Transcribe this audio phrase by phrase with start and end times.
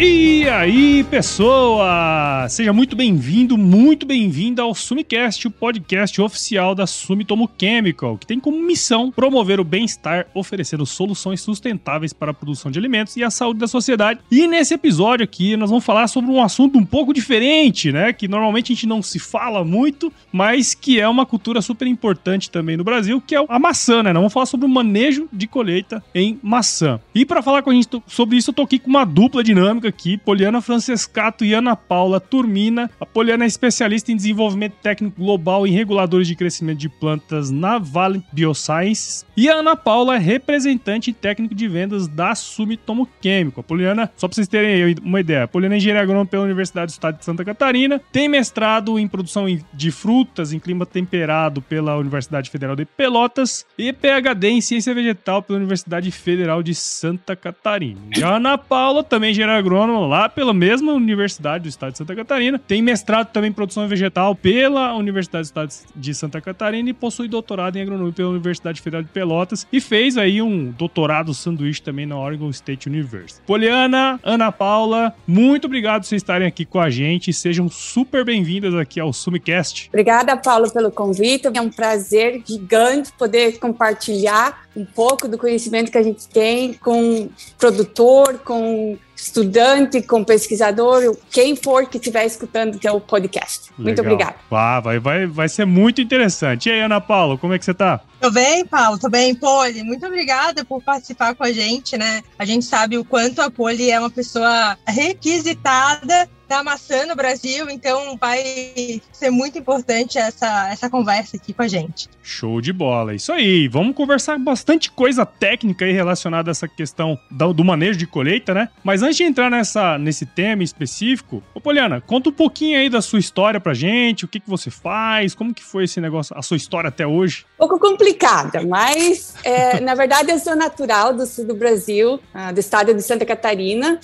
[0.00, 2.46] E aí, pessoa!
[2.48, 8.38] Seja muito bem-vindo, muito bem-vinda ao Sumicast, o podcast oficial da Sumitomo Chemical, que tem
[8.38, 13.30] como missão promover o bem-estar, oferecendo soluções sustentáveis para a produção de alimentos e a
[13.30, 14.20] saúde da sociedade.
[14.30, 18.12] E nesse episódio aqui, nós vamos falar sobre um assunto um pouco diferente, né?
[18.12, 22.52] Que normalmente a gente não se fala muito, mas que é uma cultura super importante
[22.52, 24.12] também no Brasil, que é a maçã, né?
[24.12, 27.00] Nós vamos falar sobre o manejo de colheita em maçã.
[27.12, 29.87] E para falar com a gente sobre isso, eu tô aqui com uma dupla dinâmica
[29.88, 32.90] aqui, Poliana Francescato e Ana Paula Turmina.
[33.00, 37.78] A Poliana é especialista em desenvolvimento técnico global em reguladores de crescimento de plantas na
[37.78, 39.26] Vale Biosciences.
[39.36, 43.60] E a Ana Paula é representante técnico de vendas da Sumitomo Químico.
[43.60, 46.92] A Poliana, só para vocês terem uma ideia, a Poliana é engenheira agrônoma pela Universidade
[46.92, 51.96] do Estado de Santa Catarina, tem mestrado em produção de frutas em clima temperado pela
[51.96, 58.00] Universidade Federal de Pelotas e PhD em ciência vegetal pela Universidade Federal de Santa Catarina.
[58.16, 61.98] E a Ana Paula, também engenheira agrônoma agrônomo lá pela mesma Universidade do Estado de
[61.98, 62.58] Santa Catarina.
[62.58, 67.28] Tem mestrado também em produção vegetal pela Universidade do Estado de Santa Catarina e possui
[67.28, 72.06] doutorado em agronomia pela Universidade Federal de Pelotas e fez aí um doutorado sanduíche também
[72.06, 73.40] na Oregon State University.
[73.46, 77.32] Poliana, Ana Paula, muito obrigado por vocês estarem aqui com a gente.
[77.32, 79.88] Sejam super bem-vindas aqui ao Sumicast.
[79.88, 81.46] Obrigada, Paulo, pelo convite.
[81.46, 87.28] É um prazer gigante poder compartilhar um pouco do conhecimento que a gente tem com
[87.58, 93.70] produtor, com estudante, com pesquisador, quem for que estiver escutando o teu podcast.
[93.70, 93.84] Legal.
[93.84, 94.36] Muito obrigada.
[94.50, 96.68] Ah, vai, vai, vai ser muito interessante.
[96.68, 98.00] E aí, Ana Paula, como é que você está?
[98.20, 99.34] Tô bem, Paulo, tô bem.
[99.34, 102.22] Poli, muito obrigada por participar com a gente, né?
[102.38, 107.68] A gente sabe o quanto a Poli é uma pessoa requisitada da maçã no Brasil,
[107.68, 112.08] então vai ser muito importante essa, essa conversa aqui com a gente.
[112.22, 113.68] Show de bola, isso aí.
[113.68, 118.54] Vamos conversar bastante coisa técnica aí relacionada a essa questão do, do manejo de colheita,
[118.54, 118.68] né?
[118.82, 123.02] Mas antes de entrar nessa, nesse tema específico, ô Poliana, conta um pouquinho aí da
[123.02, 126.42] sua história pra gente, o que, que você faz, como que foi esse negócio, a
[126.42, 127.44] sua história até hoje.
[127.56, 132.52] Um pouco complicada, mas é, na verdade eu sou natural do sul do Brasil, ah,
[132.52, 134.00] do estado de Santa Catarina,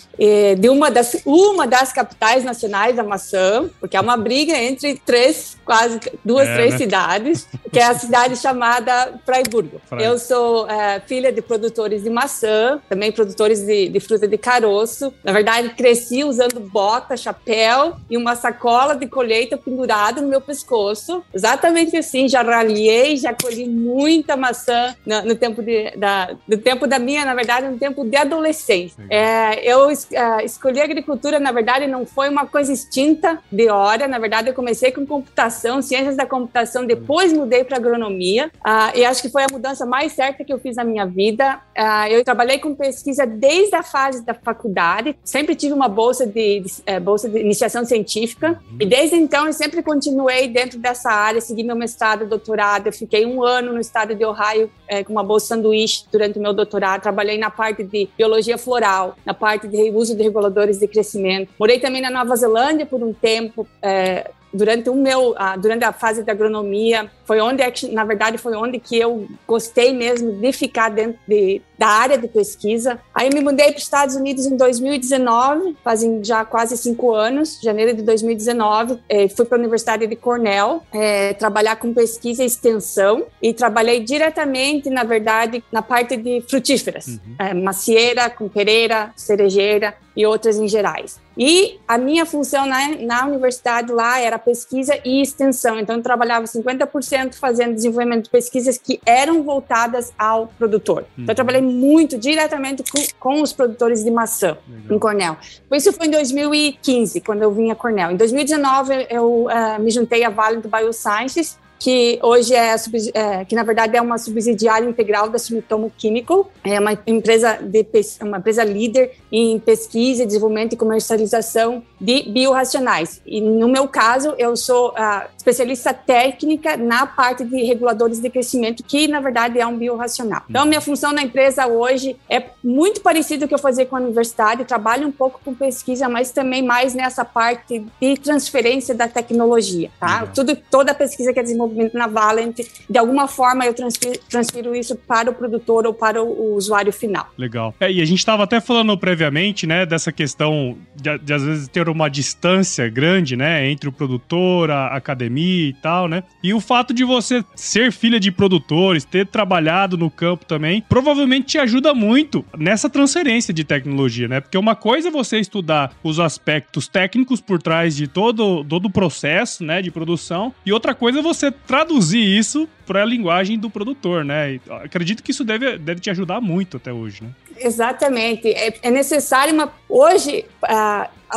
[0.58, 5.56] de uma das, uma das capitais nacionais da maçã, porque é uma briga entre três,
[5.64, 6.78] quase duas, é, três né?
[6.78, 9.80] cidades, que é a cidade chamada Freiburgo.
[9.98, 15.12] Eu sou é, filha de produtores de maçã, também produtores de, de, fruta de caroço.
[15.22, 21.22] Na verdade, cresci usando bota, chapéu e uma sacola de colheita pendurada no meu pescoço.
[21.32, 26.86] Exatamente assim, já ralhei, já colhi muita maçã no, no tempo de, da, do tempo
[26.86, 29.04] da minha, na verdade, no tempo de adolescência.
[29.10, 33.68] É, eu é, escolhi a agricultura, na verdade, não foi foi uma coisa extinta de
[33.68, 34.08] hora.
[34.08, 38.50] Na verdade, eu comecei com computação, ciências da computação, depois mudei para agronomia.
[38.64, 41.60] Uh, e acho que foi a mudança mais certa que eu fiz na minha vida.
[41.76, 45.14] Uh, eu trabalhei com pesquisa desde a fase da faculdade.
[45.22, 48.58] Sempre tive uma bolsa de, de é, bolsa de iniciação científica.
[48.70, 48.78] Uhum.
[48.80, 52.86] E desde então eu sempre continuei dentro dessa área, segui meu mestrado, doutorado.
[52.86, 56.42] Eu fiquei um ano no estado de Ohio é, com uma bolsa sanduíche durante o
[56.42, 57.02] meu doutorado.
[57.02, 61.52] Trabalhei na parte de biologia floral, na parte de uso de reguladores de crescimento.
[61.58, 66.22] Morei também na Nova Zelândia por um tempo, é, durante o meu, durante a fase
[66.22, 67.62] da agronomia, foi onde,
[67.92, 72.28] na verdade, foi onde que eu gostei mesmo de ficar dentro de, da área de
[72.28, 72.98] pesquisa.
[73.14, 77.94] Aí me mudei para os Estados Unidos em 2019, fazem já quase cinco anos, janeiro
[77.94, 78.98] de 2019.
[79.08, 84.00] É, fui para a Universidade de Cornell é, trabalhar com pesquisa e extensão e trabalhei
[84.00, 87.18] diretamente, na verdade, na parte de frutíferas, uhum.
[87.38, 91.18] é, macieira, pereira, cerejeira e outras em gerais.
[91.36, 96.46] E a minha função na, na universidade lá era pesquisa e extensão, então eu trabalhava
[96.46, 101.04] 50% fazendo desenvolvimento de pesquisas que eram voltadas ao produtor.
[101.16, 101.24] Uhum.
[101.24, 104.96] Então eu trabalhei muito diretamente com, com os produtores de maçã Legal.
[104.96, 105.36] em Cornell.
[105.72, 108.10] Isso foi em 2015, quando eu vim a Cornell.
[108.10, 112.74] Em 2019 eu uh, me juntei à Vale do Biosciences que hoje é,
[113.14, 117.84] é, que na verdade é uma subsidiária integral da Sumitomo Chemical, é uma empresa de
[118.22, 123.20] uma empresa líder em pesquisa, desenvolvimento e comercialização de biorracionais.
[123.26, 128.82] E no meu caso, eu sou a especialista técnica na parte de reguladores de crescimento,
[128.82, 130.42] que na verdade é um biorracional.
[130.48, 133.96] Então, minha função na empresa hoje é muito parecido com o que eu fazia com
[133.96, 139.06] a universidade, trabalho um pouco com pesquisa, mas também mais nessa parte de transferência da
[139.06, 140.26] tecnologia, tá?
[140.34, 144.18] Tudo, toda a pesquisa que é desenvolvida desenvolvimento na Valent, de alguma forma eu transfiro,
[144.28, 147.28] transfiro isso para o produtor ou para o, usuário final.
[147.36, 147.74] Legal.
[147.80, 151.68] É, e a gente estava até falando previamente, né, dessa questão de, de, às vezes
[151.68, 156.22] ter uma distância grande, né, entre o produtor, a academia e tal, né?
[156.42, 161.46] E o fato de você ser filha de produtores, ter trabalhado no campo também, provavelmente
[161.46, 164.40] te ajuda muito nessa transferência de tecnologia, né?
[164.40, 168.90] Porque uma coisa é você estudar os aspectos técnicos por trás de todo, todo o
[168.90, 173.70] processo, né, de produção, e outra coisa é você traduzir isso para a linguagem do
[173.70, 174.60] produtor, né?
[174.82, 177.30] Acredito que isso deve, deve te ajudar muito até hoje, né?
[177.58, 178.48] Exatamente.
[178.48, 179.72] É, é necessário uma.
[179.88, 180.44] Hoje,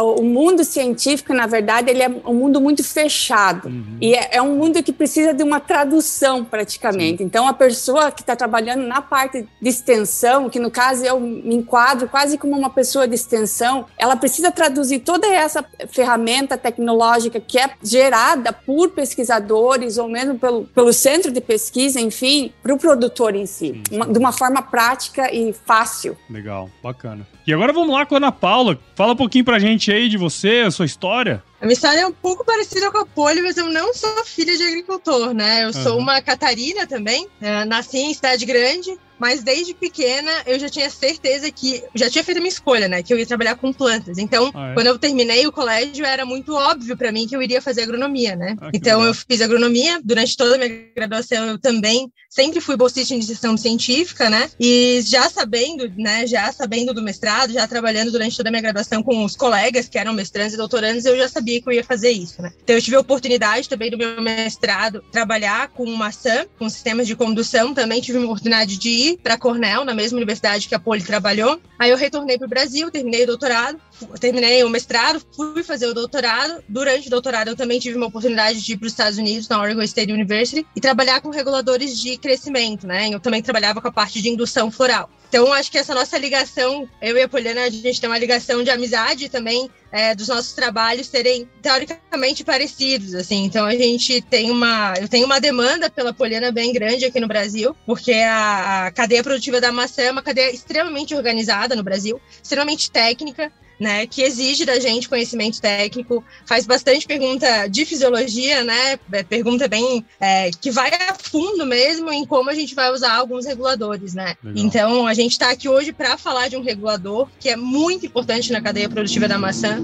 [0.01, 3.67] o mundo científico, na verdade, ele é um mundo muito fechado.
[3.67, 3.97] Uhum.
[4.01, 7.19] E é, é, um mundo que precisa de uma tradução, praticamente.
[7.19, 7.23] Sim.
[7.23, 11.55] Então, a pessoa que está trabalhando na parte de extensão, que no caso eu me
[11.55, 17.57] enquadro quase como uma pessoa de extensão, ela precisa traduzir toda essa ferramenta tecnológica que
[17.57, 23.35] é gerada por pesquisadores ou mesmo pelo, pelo centro de pesquisa, enfim, para o produtor
[23.35, 26.17] em si, uma, de uma forma prática e fácil.
[26.29, 27.27] Legal, bacana.
[27.45, 28.77] E agora vamos lá com a Ana Paula.
[28.95, 31.43] Fala um pouquinho pra gente aí de você, a sua história.
[31.61, 34.55] A minha história é um pouco parecida com a Poli, mas eu não sou filha
[34.55, 35.63] de agricultor, né?
[35.63, 35.73] Eu uhum.
[35.73, 40.89] sou uma Catarina também, é, nasci em cidade grande, mas desde pequena eu já tinha
[40.89, 43.03] certeza que já tinha feito a minha escolha, né?
[43.03, 44.17] Que eu ia trabalhar com plantas.
[44.17, 44.73] Então, ah, é?
[44.73, 48.35] quando eu terminei o colégio, era muito óbvio para mim que eu iria fazer agronomia,
[48.35, 48.55] né?
[48.61, 49.07] Ah, então, legal.
[49.07, 51.47] eu fiz agronomia durante toda a minha graduação.
[51.47, 54.49] Eu também sempre fui bolsista em iniciação científica, né?
[54.59, 56.27] E já sabendo, né?
[56.27, 59.97] Já sabendo do mestrado, já trabalhando durante toda a minha graduação com os colegas que
[59.97, 62.51] eram mestrandos e doutorandos, eu já sabia que eu ia fazer isso, né?
[62.63, 67.15] Então, eu tive a oportunidade também do meu mestrado trabalhar com maçã, com sistemas de
[67.15, 67.73] condução.
[67.73, 71.61] Também tive a oportunidade de ir para Cornell, na mesma universidade que a Poli trabalhou.
[71.77, 73.79] Aí eu retornei para o Brasil, terminei o doutorado,
[74.19, 76.63] terminei o mestrado, fui fazer o doutorado.
[76.67, 79.59] Durante o doutorado, eu também tive uma oportunidade de ir para os Estados Unidos, na
[79.59, 83.09] Oregon State University, e trabalhar com reguladores de crescimento, né?
[83.09, 85.09] Eu também trabalhava com a parte de indução floral.
[85.29, 88.63] Então, acho que essa nossa ligação, eu e a Poliana, a gente tem uma ligação
[88.63, 93.43] de amizade também, é, dos nossos trabalhos serem teoricamente parecidos, assim.
[93.43, 97.27] Então, a gente tem uma, eu tenho uma demanda pela Poliana bem grande aqui no
[97.27, 102.21] Brasil, porque a, a cadeia produtiva da maçã é uma cadeia extremamente organizada no Brasil,
[102.41, 108.99] extremamente técnica, né, que exige da gente conhecimento técnico, faz bastante pergunta de fisiologia, né,
[109.11, 113.13] é, pergunta bem é, que vai a fundo mesmo em como a gente vai usar
[113.13, 114.35] alguns reguladores, né.
[114.43, 114.65] Legal.
[114.65, 118.51] Então a gente está aqui hoje para falar de um regulador que é muito importante
[118.51, 119.79] na cadeia produtiva da maçã,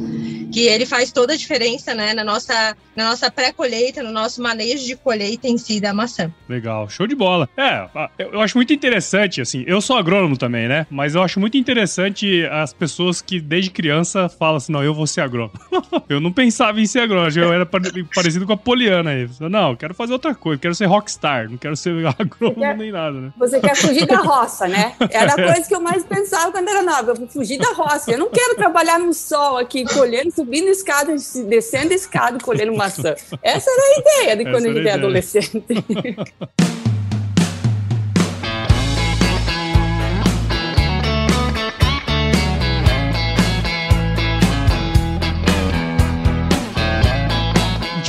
[0.54, 4.86] que ele faz toda a diferença, né, na nossa na nossa pré-colheita, no nosso manejo
[4.86, 6.32] de colheita em si da maçã.
[6.48, 7.50] Legal, show de bola.
[7.58, 7.88] É,
[8.20, 12.46] eu acho muito interessante, assim, eu sou agrônomo também, né, mas eu acho muito interessante
[12.46, 15.54] as pessoas que desde criança fala assim: não, eu vou ser agrônomo.
[16.08, 19.30] eu não pensava em ser agrônomo, eu era parecido com a Poliana aí.
[19.40, 22.92] Não, eu quero fazer outra coisa, quero ser rockstar, não quero ser agrônomo quer, nem
[22.92, 23.34] nada, né?
[23.38, 24.94] Você quer fugir da roça, né?
[25.12, 27.12] Era a coisa que eu mais pensava quando era nova.
[27.12, 28.12] Eu vou fugir da roça.
[28.12, 31.16] Eu não quero trabalhar no sol aqui, colhendo, subindo escada,
[31.48, 33.16] descendo escada, colhendo maçã.
[33.42, 35.64] Essa era a ideia de quando a gente é adolescente.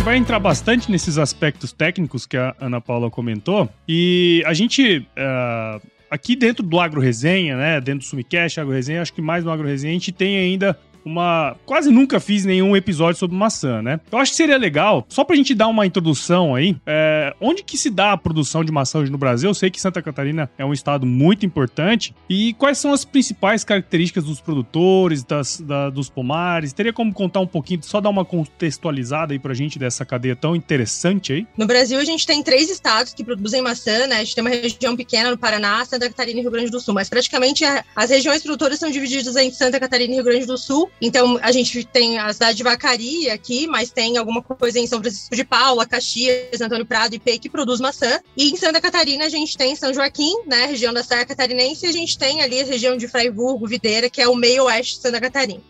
[0.04, 3.66] vai entrar bastante nesses aspectos técnicos que a Ana Paula comentou.
[3.88, 4.98] E a gente.
[4.98, 5.80] Uh,
[6.10, 7.80] aqui dentro do Agro Resenha, né?
[7.80, 10.78] Dentro do Sumicast, Agro Resenha, acho que mais no Agro Resenha, a gente tem ainda
[11.04, 11.56] uma.
[11.64, 14.00] Quase nunca fiz nenhum episódio sobre maçã, né?
[14.10, 17.76] Eu acho que seria legal, só pra gente dar uma introdução aí, é, onde que
[17.76, 19.50] se dá a produção de maçã hoje no Brasil?
[19.50, 22.14] Eu sei que Santa Catarina é um estado muito importante.
[22.28, 26.72] E quais são as principais características dos produtores, das, da, dos pomares?
[26.72, 30.56] Teria como contar um pouquinho, só dar uma contextualizada aí pra gente dessa cadeia tão
[30.56, 31.46] interessante aí?
[31.56, 34.16] No Brasil, a gente tem três estados que produzem maçã, né?
[34.16, 36.94] A gente tem uma região pequena no Paraná, Santa Catarina e Rio Grande do Sul,
[36.94, 40.90] mas praticamente as regiões produtoras são divididas entre Santa Catarina e Rio Grande do Sul
[41.00, 45.00] então, a gente tem a cidade de Vacaria aqui, mas tem alguma coisa em São
[45.00, 48.20] Francisco de Paula, Caxias, Antônio Prado e P que produz maçã.
[48.36, 51.88] E em Santa Catarina a gente tem São Joaquim, né, região da Serra Catarinense, e
[51.88, 55.02] a gente tem ali a região de Fraiburgo, Videira, que é o meio oeste de
[55.02, 55.62] Santa Catarina.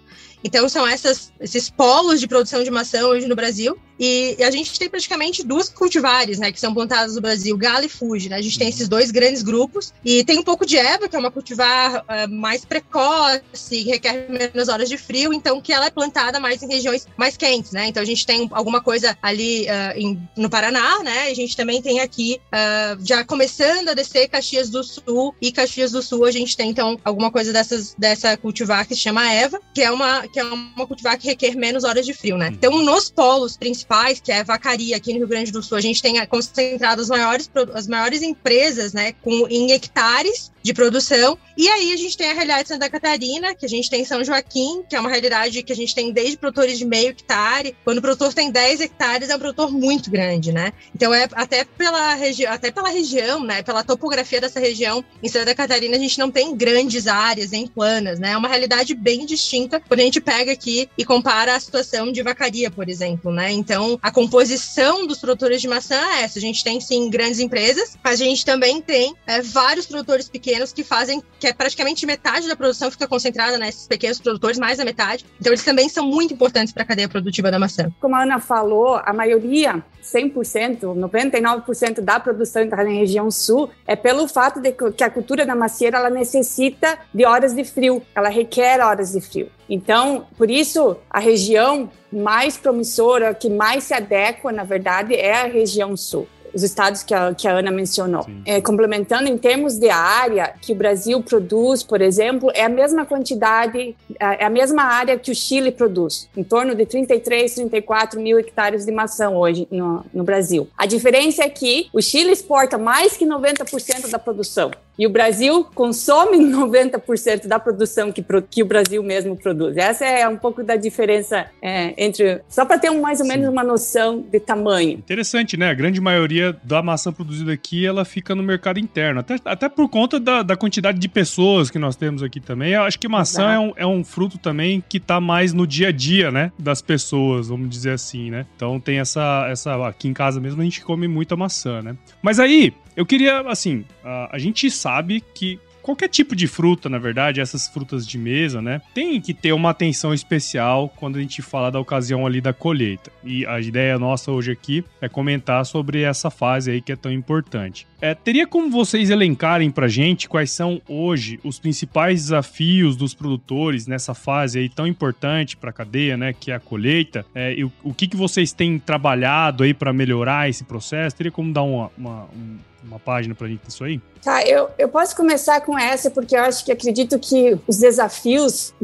[0.44, 3.78] Então, são essas, esses polos de produção de maçã hoje no Brasil.
[3.98, 7.88] E a gente tem praticamente duas cultivares, né, que são plantadas no Brasil, Gala e
[7.88, 8.36] Fuji, né?
[8.36, 11.18] A gente tem esses dois grandes grupos e tem um pouco de Eva, que é
[11.18, 16.40] uma cultivar uh, mais precoce, requer menos horas de frio, então que ela é plantada
[16.40, 17.86] mais em regiões mais quentes, né?
[17.86, 21.28] Então a gente tem alguma coisa ali uh, em, no Paraná, né?
[21.28, 25.92] A gente também tem aqui uh, já começando a descer Caxias do Sul e Caxias
[25.92, 29.60] do Sul a gente tem então alguma coisa dessas dessa cultivar que se chama Eva,
[29.72, 32.48] que é uma que é uma cultivar que requer menos horas de frio, né?
[32.48, 35.80] Então nos polos principais que é a vacaria aqui no Rio Grande do Sul, a
[35.80, 41.38] gente tem concentrado as maiores, as maiores empresas, né, com, em hectares de produção.
[41.58, 44.04] E aí a gente tem a realidade de Santa Catarina, que a gente tem em
[44.04, 47.76] São Joaquim, que é uma realidade que a gente tem desde produtores de meio hectare.
[47.84, 50.72] Quando o produtor tem 10 hectares, é um produtor muito grande, né?
[50.94, 53.62] Então é até pela região, até pela região, né?
[53.62, 58.18] Pela topografia dessa região, em Santa Catarina a gente não tem grandes áreas em planas,
[58.18, 58.30] né?
[58.30, 62.22] É uma realidade bem distinta quando a gente pega aqui e compara a situação de
[62.22, 63.52] vacaria, por exemplo, né?
[63.52, 66.38] Então a composição dos produtores de maçã é essa.
[66.38, 70.72] A gente tem sim grandes empresas, a gente também tem é, vários produtores pequenos pequenos
[70.72, 74.84] que fazem, que é praticamente metade da produção fica concentrada nesses pequenos produtores, mais da
[74.84, 75.26] metade.
[75.40, 77.90] Então, eles também são muito importantes para a cadeia produtiva da maçã.
[78.00, 84.28] Como a Ana falou, a maioria, 100%, 99% da produção na região sul é pelo
[84.28, 88.80] fato de que a cultura da macieira ela necessita de horas de frio, ela requer
[88.80, 89.48] horas de frio.
[89.68, 95.46] Então, por isso, a região mais promissora, que mais se adequa, na verdade, é a
[95.46, 98.26] região sul os estados que a, que a Ana mencionou.
[98.44, 103.04] É, complementando, em termos de área que o Brasil produz, por exemplo, é a mesma
[103.04, 108.38] quantidade, é a mesma área que o Chile produz, em torno de 33, 34 mil
[108.38, 110.68] hectares de maçã hoje no, no Brasil.
[110.76, 114.70] A diferença é que o Chile exporta mais que 90% da produção.
[114.98, 119.76] E o Brasil consome 90% da produção que, que o Brasil mesmo produz.
[119.76, 122.40] Essa é um pouco da diferença é, entre.
[122.48, 123.52] Só para ter um, mais ou menos Sim.
[123.52, 124.98] uma noção de tamanho.
[124.98, 125.70] Interessante, né?
[125.70, 129.20] A grande maioria da maçã produzida aqui ela fica no mercado interno.
[129.20, 132.72] Até, até por conta da, da quantidade de pessoas que nós temos aqui também.
[132.72, 135.88] Eu acho que maçã é um, é um fruto também que está mais no dia
[135.88, 136.52] a dia, né?
[136.58, 138.46] Das pessoas, vamos dizer assim, né?
[138.56, 139.46] Então tem essa.
[139.50, 141.96] essa aqui em casa mesmo a gente come muita maçã, né?
[142.22, 146.98] Mas aí, eu queria, assim, a, a gente sabe que qualquer tipo de fruta, na
[146.98, 151.40] verdade, essas frutas de mesa, né, tem que ter uma atenção especial quando a gente
[151.40, 153.10] fala da ocasião ali da colheita.
[153.22, 157.10] E a ideia nossa hoje aqui é comentar sobre essa fase aí que é tão
[157.10, 157.86] importante.
[157.98, 163.86] É, teria como vocês elencarem pra gente quais são hoje os principais desafios dos produtores
[163.86, 167.24] nessa fase aí tão importante para a cadeia, né, que é a colheita?
[167.34, 171.16] É, e o, o que, que vocês têm trabalhado aí para melhorar esse processo?
[171.16, 174.00] Teria como dar uma, uma um uma página para a gente disso aí?
[174.22, 178.74] Tá, eu, eu posso começar com essa, porque eu acho que acredito que os desafios,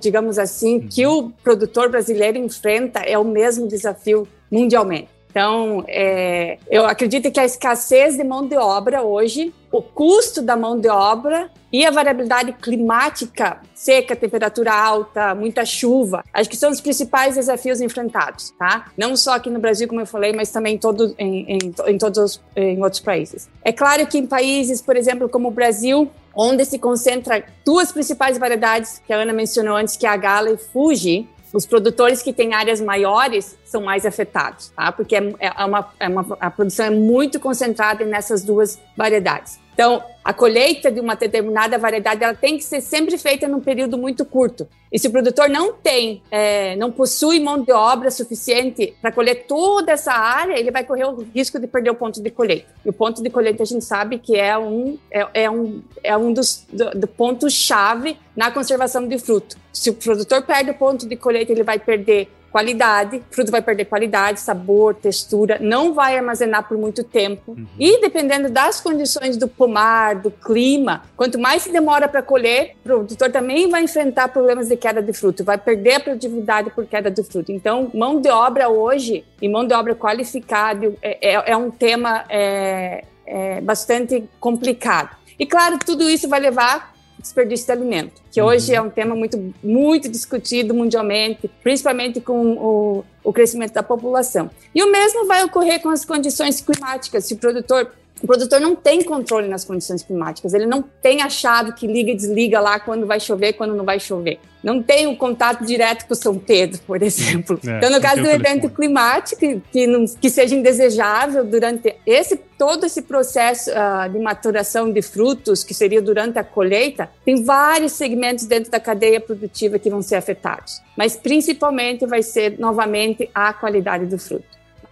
[0.00, 0.88] digamos assim, uhum.
[0.88, 5.08] que o produtor brasileiro enfrenta é o mesmo desafio mundialmente.
[5.30, 10.56] Então, é, eu acredito que a escassez de mão de obra hoje, o custo da
[10.56, 16.70] mão de obra e a variabilidade climática, seca, temperatura alta, muita chuva, acho que são
[16.70, 18.90] os principais desafios enfrentados, tá?
[18.96, 22.18] Não só aqui no Brasil, como eu falei, mas também todo, em, em, em todos
[22.18, 23.48] os, em outros países.
[23.64, 28.36] É claro que em países, por exemplo, como o Brasil, onde se concentra duas principais
[28.36, 32.32] variedades que a Ana mencionou antes, que é a Gala e Fuji, os produtores que
[32.32, 34.92] têm áreas maiores são mais afetados, tá?
[34.92, 39.58] Porque é, é uma, é uma, a produção é muito concentrada nessas duas variedades.
[39.80, 43.96] Então, a colheita de uma determinada variedade ela tem que ser sempre feita num período
[43.96, 44.68] muito curto.
[44.92, 49.46] E se o produtor não tem, é, não possui mão de obra suficiente para colher
[49.46, 52.66] toda essa área, ele vai correr o risco de perder o ponto de colheita.
[52.84, 56.14] E o ponto de colheita a gente sabe que é um, é, é um, é
[56.14, 59.56] um dos do, do pontos chave na conservação de fruto.
[59.72, 63.84] Se o produtor perde o ponto de colheita, ele vai perder qualidade, fruto vai perder
[63.84, 67.52] qualidade, sabor, textura, não vai armazenar por muito tempo.
[67.52, 67.66] Uhum.
[67.78, 72.82] E dependendo das condições do pomar, do clima, quanto mais se demora para colher, o
[72.82, 77.10] produtor também vai enfrentar problemas de queda de fruto, vai perder a produtividade por queda
[77.10, 77.52] de fruto.
[77.52, 82.24] Então, mão de obra hoje e mão de obra qualificada é, é, é um tema
[82.28, 85.16] é, é bastante complicado.
[85.38, 88.48] E claro, tudo isso vai levar desperdício de alimento, que uhum.
[88.48, 94.50] hoje é um tema muito, muito discutido mundialmente, principalmente com o, o crescimento da população.
[94.74, 97.26] E o mesmo vai ocorrer com as condições climáticas.
[97.26, 101.28] Se o produtor o produtor não tem controle nas condições climáticas, ele não tem a
[101.28, 104.38] chave que liga e desliga lá quando vai chover, quando não vai chover.
[104.62, 107.58] Não tem o contato direto com o São Pedro, por exemplo.
[107.66, 112.84] É, então, no caso do evento climático, que, não, que seja indesejável durante esse todo
[112.84, 118.44] esse processo uh, de maturação de frutos, que seria durante a colheita, tem vários segmentos
[118.44, 120.82] dentro da cadeia produtiva que vão ser afetados.
[120.94, 124.44] Mas, principalmente, vai ser, novamente, a qualidade do fruto.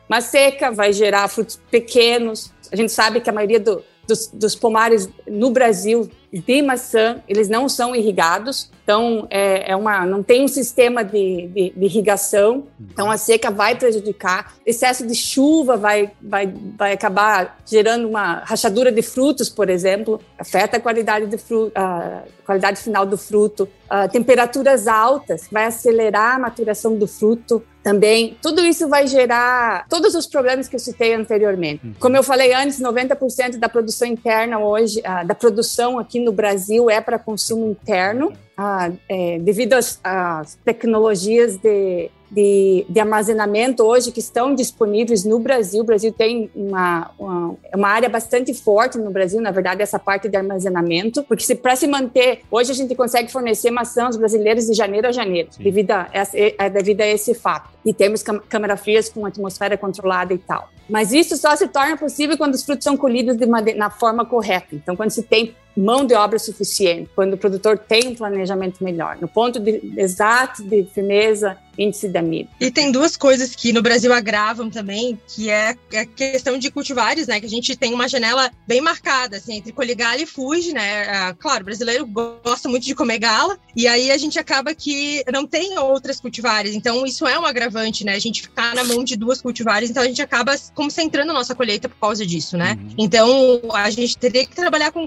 [0.08, 4.54] Uma seca vai gerar frutos pequenos, a gente sabe que a maioria do, dos, dos,
[4.54, 10.44] pomares no Brasil de maçã, eles não são irrigados, então é, é uma, não tem
[10.44, 16.10] um sistema de, de, de, irrigação, então a seca vai prejudicar, excesso de chuva vai,
[16.20, 21.36] vai, vai acabar gerando uma rachadura de frutos, por exemplo, afeta a qualidade, de
[21.74, 28.36] a qualidade final do fruto, a temperaturas altas vai acelerar a maturação do fruto, também,
[28.42, 31.86] tudo isso vai gerar todos os problemas que eu citei anteriormente.
[31.86, 31.94] Uhum.
[31.98, 36.90] Como eu falei antes, 90% da produção interna hoje, ah, da produção aqui no Brasil
[36.90, 38.30] é para consumo interno.
[38.54, 45.38] Ah, é, devido às, às tecnologias de, de, de, armazenamento hoje que estão disponíveis no
[45.38, 45.82] Brasil.
[45.82, 50.28] O Brasil tem uma, uma, uma, área bastante forte no Brasil, na verdade, essa parte
[50.28, 54.66] de armazenamento, porque se para se manter, hoje a gente consegue fornecer maçã aos brasileiros
[54.66, 57.70] de janeiro a janeiro, devido a, é, devido a esse fato.
[57.84, 60.68] E temos câmara frias com atmosfera controlada e tal.
[60.88, 64.24] Mas isso só se torna possível quando os frutos são colhidos de uma, na forma
[64.24, 64.74] correta.
[64.74, 69.16] Então, quando se tem mão de obra suficiente, quando o produtor tem um planejamento melhor,
[69.20, 72.50] no ponto de, exato de firmeza, índice da MIB.
[72.60, 77.28] E tem duas coisas que no Brasil agravam também, que é a questão de cultivares,
[77.28, 77.38] né?
[77.38, 81.04] Que a gente tem uma janela bem marcada, assim, entre coligalha e fuge, né?
[81.08, 85.22] Ah, claro, o brasileiro gosta muito de comer gala, e aí a gente acaba que
[85.32, 88.14] não tem outras cultivares, então isso é um agravante, né?
[88.14, 91.54] A gente ficar na mão de duas cultivares, então a gente acaba concentrando a nossa
[91.54, 92.76] colheita por causa disso, né?
[92.80, 92.94] Uhum.
[92.98, 95.06] Então a gente teria que trabalhar com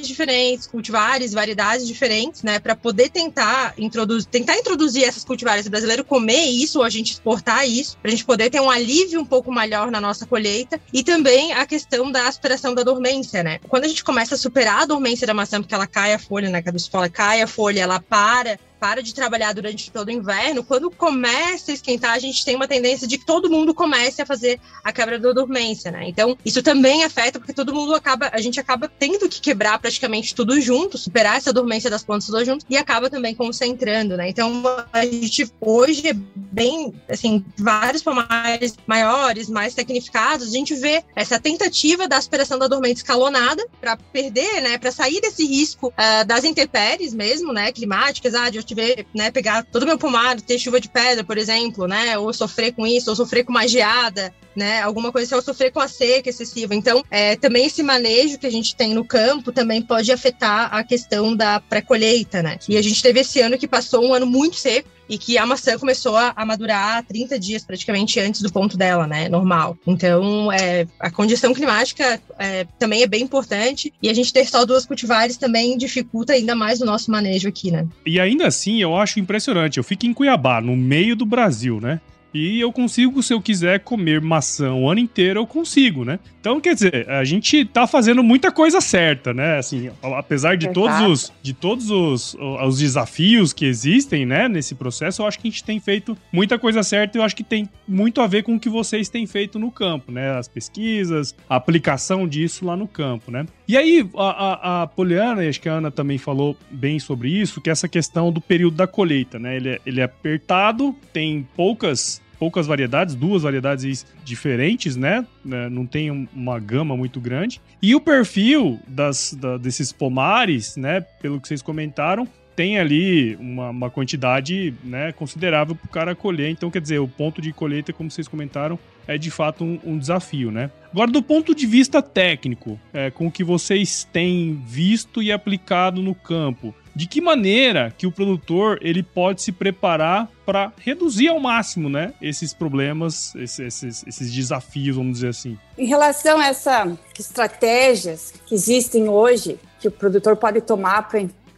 [0.00, 2.58] diferentes, cultivares, variedades diferentes, né?
[2.58, 7.12] Para poder tentar introduzir, tentar introduzir essas cultivares brasileiras brasileiro comer isso, ou a gente
[7.12, 10.80] exportar isso, para a gente poder ter um alívio um pouco maior na nossa colheita.
[10.92, 13.58] E também a questão da aspiração da dormência, né?
[13.68, 16.48] Quando a gente começa a superar a dormência da maçã, porque ela cai a folha,
[16.48, 16.62] né?
[16.62, 20.64] Que a fala, cai a folha, ela para para de trabalhar durante todo o inverno,
[20.64, 24.26] quando começa a esquentar, a gente tem uma tendência de que todo mundo comece a
[24.26, 26.08] fazer a quebra da dormência, né?
[26.08, 30.34] Então, isso também afeta porque todo mundo acaba, a gente acaba tendo que quebrar praticamente
[30.34, 34.28] tudo junto, superar essa dormência das plantas todas junto e acaba também concentrando, né?
[34.28, 41.04] Então, a gente hoje é bem, assim, vários pomares maiores, mais tecnificados, a gente vê
[41.14, 46.24] essa tentativa da aspiração da dormência escalonada para perder, né, para sair desse risco uh,
[46.24, 50.58] das intempéries mesmo, né, climáticas, ah, de tiver, né, pegar todo o meu pomar, ter
[50.58, 54.32] chuva de pedra, por exemplo, né, ou sofrer com isso, ou sofrer com uma geada,
[54.54, 56.74] né, alguma coisa, ou sofrer com a seca excessiva.
[56.74, 60.82] Então, é, também esse manejo que a gente tem no campo também pode afetar a
[60.82, 62.58] questão da pré-colheita, né?
[62.68, 65.44] E a gente teve esse ano que passou um ano muito seco, e que a
[65.44, 69.28] maçã começou a, a madurar 30 dias praticamente antes do ponto dela, né?
[69.28, 69.76] Normal.
[69.84, 74.64] Então, é, a condição climática é, também é bem importante e a gente ter só
[74.64, 77.88] duas cultivares também dificulta ainda mais o nosso manejo aqui, né?
[78.06, 79.78] E ainda assim, eu acho impressionante.
[79.78, 82.00] Eu fico em Cuiabá, no meio do Brasil, né?
[82.32, 86.18] E eu consigo, se eu quiser comer maçã o ano inteiro, eu consigo, né?
[86.40, 89.58] Então, quer dizer, a gente tá fazendo muita coisa certa, né?
[89.58, 95.20] Assim, apesar de todos os de todos os, os desafios que existem, né, nesse processo,
[95.20, 97.68] eu acho que a gente tem feito muita coisa certa e eu acho que tem
[97.86, 100.30] muito a ver com o que vocês têm feito no campo, né?
[100.38, 103.44] As pesquisas, a aplicação disso lá no campo, né?
[103.68, 107.28] E aí, a, a, a Poliana, e acho que a Ana também falou bem sobre
[107.28, 109.56] isso, que é essa questão do período da colheita, né?
[109.56, 115.26] Ele é, ele é apertado, tem poucas poucas variedades, duas variedades diferentes, né?
[115.44, 115.68] né?
[115.68, 117.60] Não tem uma gama muito grande.
[117.82, 121.02] E o perfil das, da, desses pomares, né?
[121.20, 122.26] Pelo que vocês comentaram,
[122.56, 126.50] tem ali uma, uma quantidade né, considerável para o cara colher.
[126.50, 129.98] Então, quer dizer, o ponto de colheita, como vocês comentaram, é de fato um, um
[129.98, 130.70] desafio, né?
[130.92, 136.02] Agora, do ponto de vista técnico, é, com o que vocês têm visto e aplicado
[136.02, 141.40] no campo, de que maneira que o produtor ele pode se preparar para reduzir ao
[141.40, 145.56] máximo, né, esses problemas, esses, esses, desafios, vamos dizer assim.
[145.78, 151.08] Em relação a essas estratégias que existem hoje, que o produtor pode tomar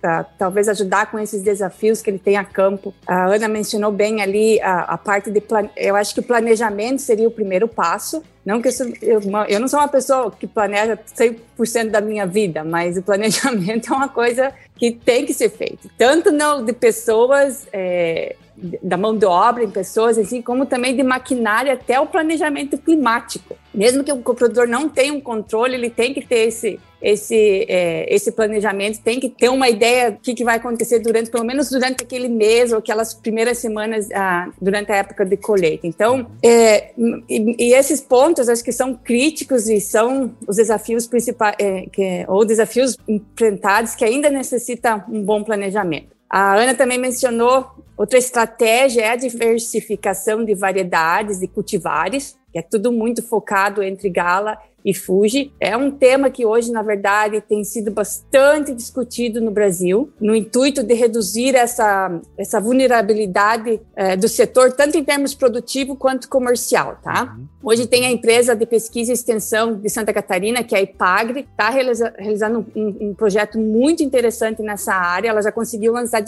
[0.00, 2.94] para talvez ajudar com esses desafios que ele tem a campo.
[3.04, 5.42] A Ana mencionou bem ali a, a parte de
[5.76, 8.22] eu acho que o planejamento seria o primeiro passo.
[8.44, 8.68] Não que
[9.02, 13.90] eu, eu não sou uma pessoa que planeja 100% da minha vida, mas o planejamento
[13.92, 18.34] é uma coisa que tem que ser feito, tanto não de pessoas é,
[18.82, 23.56] da mão de obra em pessoas, assim, como também de maquinária até o planejamento climático.
[23.72, 28.06] Mesmo que o produtor não tenha um controle, ele tem que ter esse, esse, é,
[28.14, 31.68] esse planejamento, tem que ter uma ideia do que, que vai acontecer durante, pelo menos
[31.68, 35.86] durante aquele mês ou aquelas primeiras semanas ah, durante a época de colheita.
[35.86, 36.92] Então, é,
[37.28, 42.24] e, e, esses pontos acho que são críticos e são os desafios principais, é, que,
[42.28, 46.12] ou desafios enfrentados que ainda necessita um bom planejamento.
[46.30, 52.62] A Ana também mencionou outra estratégia é a diversificação de variedades e cultivares, que é
[52.62, 55.52] tudo muito focado entre gala e Fuji.
[55.60, 60.82] É um tema que hoje, na verdade, tem sido bastante discutido no Brasil, no intuito
[60.82, 67.34] de reduzir essa, essa vulnerabilidade é, do setor, tanto em termos produtivo quanto comercial, tá?
[67.36, 67.46] Uhum.
[67.64, 71.46] Hoje tem a empresa de pesquisa e extensão de Santa Catarina, que é a IPAGRE,
[71.48, 75.28] está realiza, realizando um, um, projeto muito interessante nessa área.
[75.28, 76.20] Ela já conseguiu lançar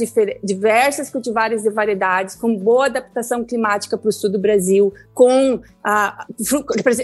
[0.44, 6.24] diversas cultivares de variedades com boa adaptação climática para o sul do Brasil, com ah,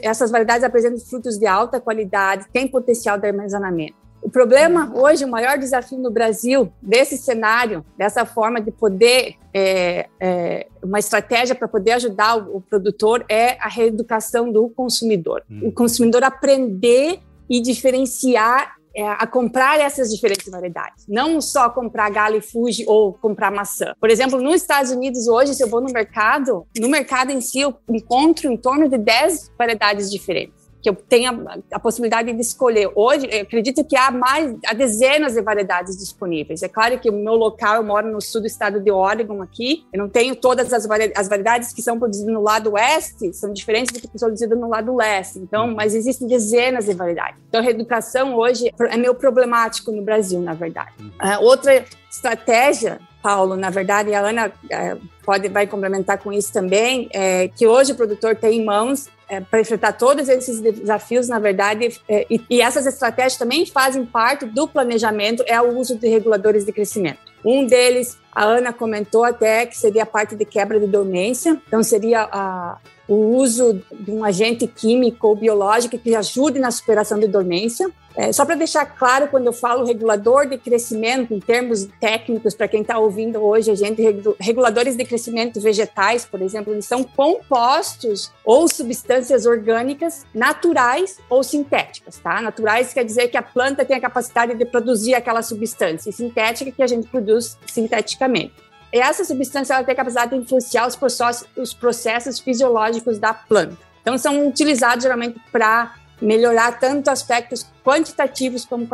[0.01, 3.99] essas variedades apresentam frutos de alta qualidade, têm potencial de armazenamento.
[4.23, 10.09] O problema hoje, o maior desafio no Brasil, desse cenário, dessa forma de poder, é,
[10.21, 15.43] é, uma estratégia para poder ajudar o, o, produtor é a reeducação do consumidor.
[15.51, 15.69] Hum.
[15.69, 21.07] O consumidor aprender e diferenciar é, a comprar essas diferentes variedades.
[21.09, 23.95] Não só comprar galho e fuji ou comprar maçã.
[23.99, 27.61] Por exemplo, nos Estados Unidos hoje, se eu vou no mercado, no mercado em si
[27.61, 31.37] eu encontro em torno de 10 variedades diferentes que eu tenha
[31.73, 32.91] a possibilidade de escolher.
[32.95, 36.63] Hoje, acredito que há mais, há dezenas de variedades disponíveis.
[36.63, 39.85] É claro que o meu local, eu moro no sul do estado de Oregon aqui,
[39.93, 43.53] eu não tenho todas as, variedades, as variedades que são produzidas no lado oeste, são
[43.53, 45.39] diferentes do que são produzidas no lado leste.
[45.39, 45.75] Então, uhum.
[45.75, 47.41] mas existem dezenas de variedades.
[47.49, 50.93] Então, a reeducação hoje é meio problemático no Brasil, na verdade.
[51.01, 57.09] Uh, outra estratégia Paulo, na verdade, a Ana é, pode vai complementar com isso também,
[57.13, 61.39] é, que hoje o produtor tem em mãos é, para enfrentar todos esses desafios, na
[61.39, 66.09] verdade, é, e, e, essas estratégias também fazem parte do planejamento, é o uso de
[66.09, 67.21] reguladores de crescimento.
[67.45, 71.83] Um deles, a Ana comentou até que seria a parte de quebra de dormência, então
[71.83, 72.79] seria a,
[73.11, 77.91] o uso de um agente químico ou biológico que ajude na superação de dormência.
[78.15, 82.69] É, só para deixar claro, quando eu falo regulador de crescimento, em termos técnicos, para
[82.69, 84.01] quem está ouvindo hoje, a gente,
[84.39, 92.19] reguladores de crescimento vegetais, por exemplo, eles são compostos ou substâncias orgânicas naturais ou sintéticas,
[92.19, 92.41] tá?
[92.41, 96.71] Naturais quer dizer que a planta tem a capacidade de produzir aquela substância, e sintética
[96.71, 98.70] que a gente produz sinteticamente.
[98.93, 103.79] Essa substância ela tem a capacidade de influenciar os processos, os processos fisiológicos da planta.
[104.03, 108.89] Então, são utilizados geralmente para melhorar tanto aspectos quantitativos como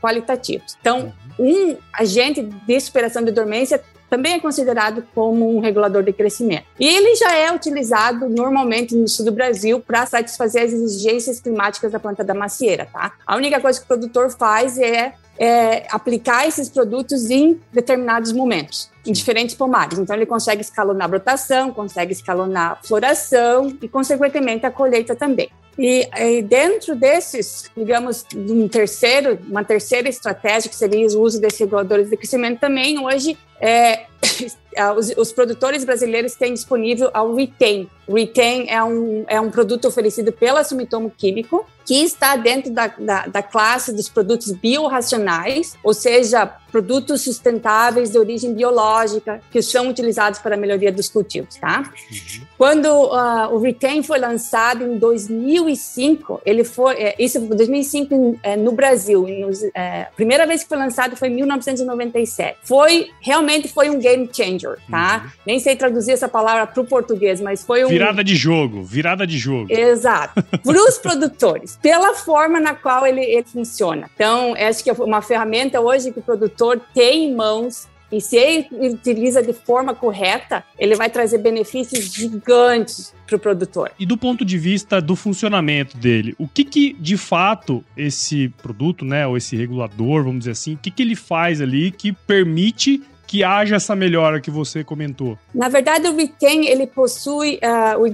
[0.00, 0.76] qualitativos.
[0.80, 6.64] Então, um agente de superação de dormência também é considerado como um regulador de crescimento.
[6.80, 11.92] E ele já é utilizado normalmente no sul do Brasil para satisfazer as exigências climáticas
[11.92, 13.12] da planta da macieira, tá?
[13.26, 18.90] A única coisa que o produtor faz é, é aplicar esses produtos em determinados momentos
[19.06, 19.98] em diferentes pomares.
[19.98, 25.48] Então, ele consegue escalonar a brotação, consegue escalonar a floração e, consequentemente, a colheita também.
[25.78, 31.60] E, e, dentro desses, digamos, um terceiro, uma terceira estratégia que seria o uso desses
[31.60, 34.06] reguladores de crescimento também, hoje é,
[34.96, 37.88] os, os, produtores brasileiros têm disponível a Retain.
[38.08, 43.26] Retain é um, é um produto oferecido pela Sumitomo Químico, que está dentro da, da,
[43.26, 50.38] da classe dos produtos biorracionais, ou seja, produtos sustentáveis de origem biológica que são utilizados
[50.38, 51.90] para a melhoria dos cultivos, tá?
[52.10, 52.46] Uhum.
[52.58, 58.72] Quando uh, o Retain foi lançado em 2005, ele foi é, isso 2005 é, no
[58.72, 62.58] Brasil, nos, é, a primeira vez que foi lançado foi em 1997.
[62.64, 65.22] Foi realmente foi um game changer, tá?
[65.24, 65.30] Uhum.
[65.46, 69.26] Nem sei traduzir essa palavra para o português, mas foi um virada de jogo, virada
[69.26, 69.72] de jogo.
[69.72, 70.42] Exato.
[70.62, 74.10] Para os produtores pela forma na qual ele, ele funciona.
[74.14, 78.36] Então, acho que é uma ferramenta hoje que o produtor tem em mãos e se
[78.36, 83.92] ele utiliza de forma correta, ele vai trazer benefícios gigantes para o produtor.
[83.98, 89.04] E do ponto de vista do funcionamento dele, o que que de fato esse produto,
[89.04, 93.02] né, ou esse regulador, vamos dizer assim, o que que ele faz ali que permite
[93.28, 95.38] que haja essa melhora que você comentou?
[95.54, 98.06] Na verdade, o Retain ele possui uh, o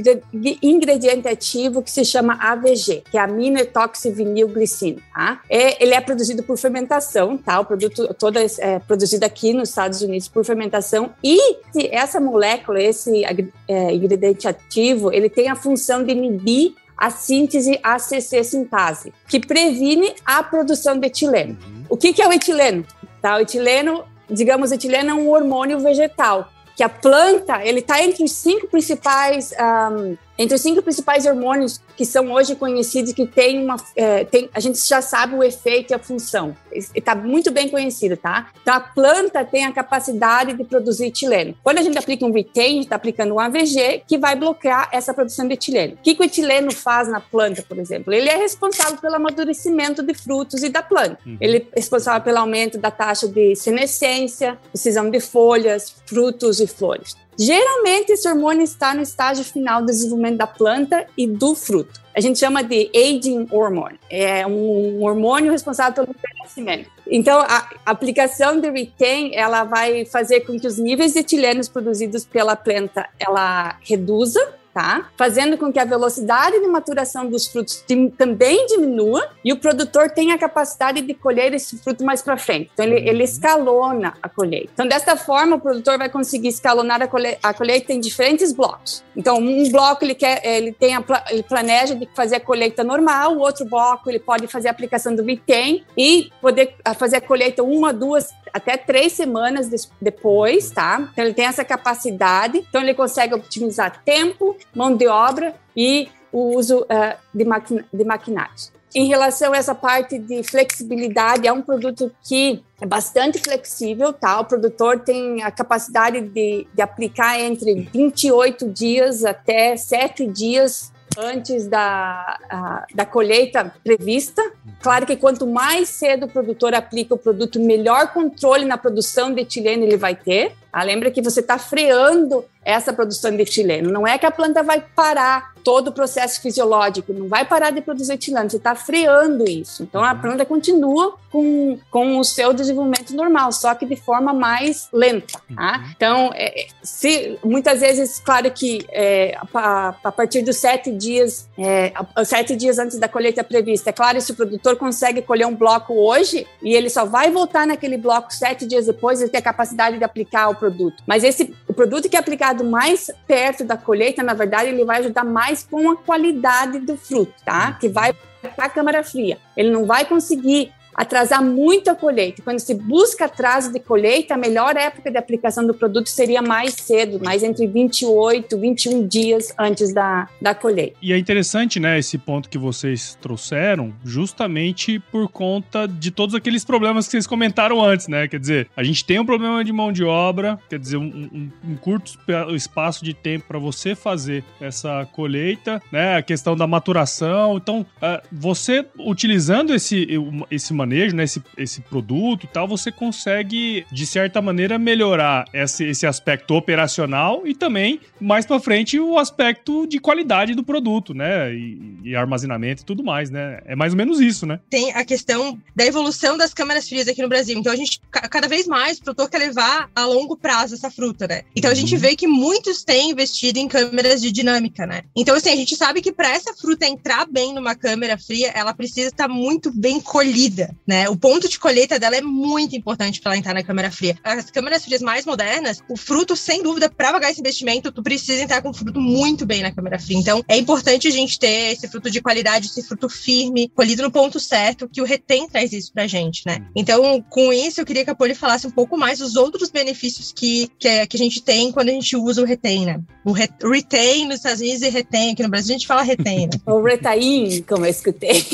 [0.60, 5.00] ingrediente ativo que se chama AVG, que é aminoetoxivinilglicina.
[5.14, 5.40] Tá?
[5.48, 7.60] É, ele é produzido por fermentação, tá?
[7.60, 11.58] O produto todo é, é produzido aqui nos Estados Unidos por fermentação e
[11.92, 13.24] essa molécula, esse
[13.68, 20.12] é, ingrediente ativo, ele tem a função de inibir a síntese ACC sintase, que previne
[20.24, 21.56] a produção de etileno.
[21.64, 21.84] Uhum.
[21.88, 22.84] O que, que é o etileno?
[23.22, 28.24] Tá, o etileno digamos, etileno é um hormônio vegetal, que a planta, ele está entre
[28.24, 33.62] os cinco principais um, entre os cinco principais hormônios que são hoje conhecidos, que tem
[33.62, 36.56] uma, é, tem, a gente já sabe o efeito e a função.
[36.72, 38.50] Está muito bem conhecido, tá?
[38.60, 41.54] Então, a planta tem a capacidade de produzir etileno.
[41.62, 44.88] Quando a gente aplica um retain, a gente está aplicando um AVG que vai bloquear
[44.92, 45.94] essa produção de etileno.
[45.94, 48.12] O que, que o etileno faz na planta, por exemplo?
[48.12, 51.18] Ele é responsável pelo amadurecimento de frutos e da planta.
[51.24, 51.36] Uhum.
[51.40, 57.16] Ele é responsável pelo aumento da taxa de senescência, decisão de folhas, frutos e flores.
[57.38, 62.00] Geralmente, esse hormônio está no estágio final do desenvolvimento da planta e do fruto.
[62.14, 63.98] A gente chama de aging hormone.
[64.08, 66.90] É um hormônio responsável pelo envelhecimento.
[67.06, 72.24] Então, a aplicação de retain, ela vai fazer com que os níveis de etilenos produzidos
[72.24, 74.40] pela planta, ela reduza
[74.74, 75.08] tá?
[75.16, 77.84] Fazendo com que a velocidade de maturação dos frutos
[78.18, 82.70] também diminua e o produtor tenha a capacidade de colher esse fruto mais para frente.
[82.74, 83.24] Então, ele, ele, uhum.
[83.24, 84.70] escalona a colheita.
[84.74, 89.04] Então, desta forma, o produtor vai conseguir escalonar a, colhe a colheita em diferentes blocos.
[89.16, 93.36] Então, um bloco ele quer, ele tem a, ele planeja de fazer a colheita normal,
[93.36, 97.62] o outro bloco ele pode fazer a aplicação do Vitem e poder fazer a colheita
[97.62, 99.68] uma, duas, até três semanas
[100.00, 101.08] depois, tá?
[101.12, 102.58] Então, ele tem essa capacidade.
[102.68, 108.04] Então, ele consegue otimizar tempo, mão de obra e o uso uh, de, maquin de
[108.04, 108.72] maquinários.
[108.94, 114.38] Em relação a essa parte de flexibilidade, é um produto que é bastante flexível, tá?
[114.38, 121.66] O produtor tem a capacidade de, de aplicar entre 28 dias até 7 dias antes
[121.66, 124.42] da, a, da colheita prevista.
[124.80, 129.40] Claro que quanto mais cedo o produtor aplica o produto, melhor controle na produção de
[129.40, 130.52] etileno ele vai ter.
[130.74, 133.92] Ah, lembra que você está freando essa produção de etileno.
[133.92, 137.80] Não é que a planta vai parar todo o processo fisiológico, não vai parar de
[137.80, 139.82] produzir etileno, você está freando isso.
[139.82, 140.20] Então a uhum.
[140.20, 145.40] planta continua com, com o seu desenvolvimento normal, só que de forma mais lenta.
[145.54, 145.78] Tá?
[145.78, 145.90] Uhum.
[145.96, 151.92] Então, é, se muitas vezes, claro que é, a, a, partir dos sete dias, é,
[152.24, 155.94] sete dias antes da colheita prevista, é claro, se o produtor consegue colher um bloco
[155.94, 159.98] hoje e ele só vai voltar naquele bloco sete dias depois, ele tem a capacidade
[159.98, 161.02] de aplicar o produto.
[161.06, 165.00] Mas esse o produto que é aplicado mais perto da colheita, na verdade, ele vai
[165.00, 167.72] ajudar mais com a qualidade do fruto, tá?
[167.72, 168.14] Que vai
[168.56, 169.38] para a câmara fria.
[169.56, 172.42] Ele não vai conseguir atrasar muito a colheita.
[172.42, 176.74] Quando se busca atraso de colheita, a melhor época de aplicação do produto seria mais
[176.74, 180.96] cedo, mais entre 28, 21 dias antes da, da colheita.
[181.02, 186.64] E é interessante, né, esse ponto que vocês trouxeram, justamente por conta de todos aqueles
[186.64, 188.28] problemas que vocês comentaram antes, né?
[188.28, 191.50] Quer dizer, a gente tem um problema de mão de obra, quer dizer, um, um,
[191.72, 192.18] um curto
[192.54, 196.16] espaço de tempo para você fazer essa colheita, né?
[196.16, 197.56] A questão da maturação.
[197.56, 200.06] Então, uh, você utilizando esse,
[200.50, 205.84] esse manejo, né, esse, esse produto e tal, você consegue, de certa maneira, melhorar esse,
[205.84, 211.52] esse aspecto operacional e também, mais para frente, o aspecto de qualidade do produto, né?
[211.54, 213.60] E, e, armazenamento e tudo mais, né?
[213.64, 214.60] É mais ou menos isso, né?
[214.70, 217.58] Tem a questão da evolução das câmeras frias aqui no Brasil.
[217.58, 221.26] Então, a gente, cada vez mais, o produtor quer levar a longo prazo essa fruta,
[221.26, 221.42] né?
[221.56, 222.00] Então, a gente uhum.
[222.00, 225.02] vê que muitos têm investido em câmeras de dinâmica, né?
[225.16, 228.74] Então, assim, a gente sabe que para essa fruta entrar bem numa câmera fria, ela
[228.74, 231.08] precisa estar muito bem colhida né?
[231.08, 234.16] O ponto de colheita dela é muito importante para ela entrar na câmera fria.
[234.22, 238.42] As câmeras frias mais modernas, o fruto, sem dúvida, para pagar esse investimento, tu precisa
[238.42, 240.18] entrar com o fruto muito bem na câmera fria.
[240.18, 244.10] Então, é importante a gente ter esse fruto de qualidade, esse fruto firme, colhido no
[244.10, 246.58] ponto certo, que o retém traz isso pra gente, né?
[246.58, 246.66] Uhum.
[246.76, 250.32] Então, com isso, eu queria que a Poli falasse um pouco mais dos outros benefícios
[250.32, 253.00] que, que, que a gente tem quando a gente usa o retém, né?
[253.24, 256.46] O re, retain nos Estados Unidos e retém aqui no Brasil, a gente fala retém,
[256.46, 256.52] né?
[256.66, 258.44] o retain, como eu escutei.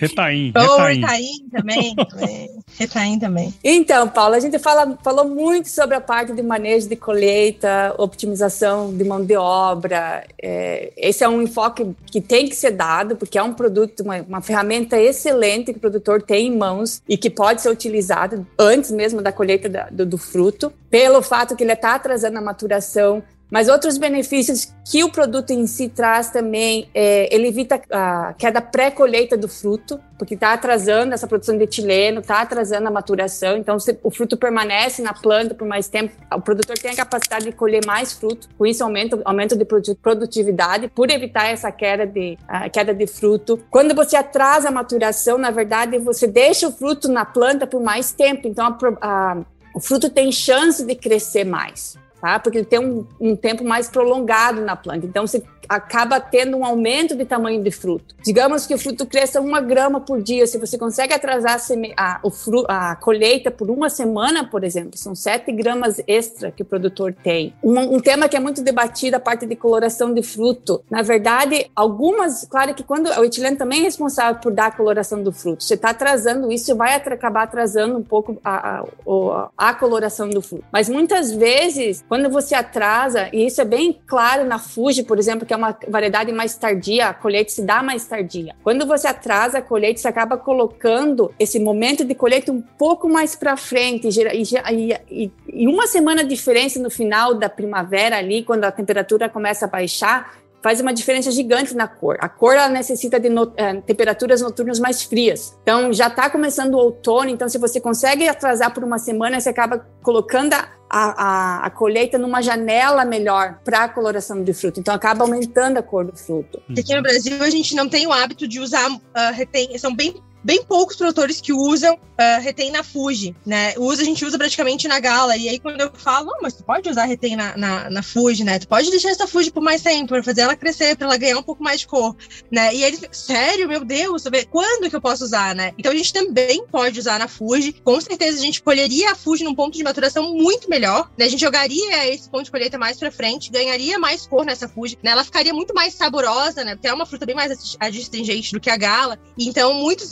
[0.00, 0.52] Retain.
[0.56, 1.94] Ou retain, também,
[2.86, 3.18] também.
[3.18, 3.54] também.
[3.62, 8.94] Então, Paulo, a gente fala, falou muito sobre a parte de manejo de colheita, optimização
[8.94, 10.24] de mão de obra.
[10.42, 14.16] É, esse é um enfoque que tem que ser dado, porque é um produto, uma,
[14.22, 18.90] uma ferramenta excelente que o produtor tem em mãos e que pode ser utilizado antes
[18.90, 23.22] mesmo da colheita da, do, do fruto, pelo fato que ele está atrasando a maturação
[23.50, 28.60] mas outros benefícios que o produto em si traz também, é, ele evita a queda
[28.60, 33.78] pré-colheita do fruto, porque está atrasando essa produção de etileno, está atrasando a maturação, então
[33.78, 37.52] se o fruto permanece na planta por mais tempo, o produtor tem a capacidade de
[37.52, 42.68] colher mais fruto, com isso aumenta aumento de produtividade, por evitar essa queda de, a
[42.68, 43.60] queda de fruto.
[43.70, 48.12] Quando você atrasa a maturação, na verdade, você deixa o fruto na planta por mais
[48.12, 49.36] tempo, então a, a,
[49.74, 52.38] o fruto tem chance de crescer mais tá?
[52.38, 55.04] Porque ele tem um, um tempo mais prolongado na planta.
[55.04, 58.14] Então, você acaba tendo um aumento de tamanho de fruto.
[58.24, 60.46] Digamos que o fruto cresça uma grama por dia.
[60.46, 61.58] Se você consegue atrasar
[61.96, 66.62] a, a, fruto, a colheita por uma semana, por exemplo, são sete gramas extra que
[66.62, 67.54] o produtor tem.
[67.62, 70.82] Um, um, tema que é muito debatido, a parte de coloração de fruto.
[70.90, 75.22] Na verdade, algumas, claro que quando o etileno também é responsável por dar a coloração
[75.22, 75.62] do fruto.
[75.62, 80.64] Você está atrasando isso, vai acabar atrasando um pouco a, a, a coloração do fruto.
[80.72, 85.44] Mas muitas vezes, Quando você atrasa, e isso é bem claro na Fuji, por exemplo,
[85.44, 88.54] que é uma variedade mais tardia, a colheita se dá mais tardia.
[88.62, 93.34] Quando você atrasa a colheita, você acaba colocando esse momento de colheita um pouco mais
[93.34, 98.62] para frente, e, e, e uma semana de diferença no final da primavera ali, quando
[98.62, 102.16] a temperatura começa a baixar, faz uma diferença gigante na cor.
[102.18, 105.54] A cor ela necessita de no, é, temperaturas noturnas mais frias.
[105.62, 109.50] Então já está começando o outono, então se você consegue atrasar por uma semana, você
[109.50, 114.80] acaba colocando a, a, a colheita numa janela melhor para a coloração do fruto.
[114.80, 116.62] Então acaba aumentando a cor do fruto.
[116.70, 120.62] Aqui no Brasil a gente não tem o hábito de usar uh, são bem bem
[120.62, 123.74] poucos produtores que usam uh, retém na Fuji, né?
[123.78, 125.36] Usa, a gente usa praticamente na Gala.
[125.36, 128.44] E aí, quando eu falo, oh, mas tu pode usar retém na, na, na Fuji,
[128.44, 128.58] né?
[128.58, 131.38] Tu pode deixar essa Fuji por mais tempo, para fazer ela crescer, para ela ganhar
[131.38, 132.14] um pouco mais de cor,
[132.50, 132.74] né?
[132.74, 135.72] E ele, sério, meu Deus, quando que eu posso usar, né?
[135.78, 137.72] Então a gente também pode usar na Fuji.
[137.84, 141.24] Com certeza a gente colheria a Fuji num ponto de maturação muito melhor, né?
[141.24, 144.98] A gente jogaria esse ponto de colheita mais para frente, ganharia mais cor nessa Fuji,
[145.02, 145.12] né?
[145.12, 146.74] Ela ficaria muito mais saborosa, né?
[146.74, 149.18] Porque é uma fruta bem mais adstringente do que a Gala.
[149.38, 150.10] Então, muitos